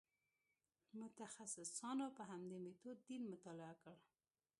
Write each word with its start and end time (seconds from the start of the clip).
متخصصانو 1.01 2.07
په 2.17 2.23
همدې 2.31 2.57
میتود 2.65 2.97
دین 3.07 3.21
مطالعه 3.33 3.75
کړ. 3.81 3.95